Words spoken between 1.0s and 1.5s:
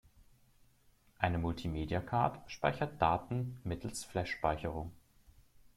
Eine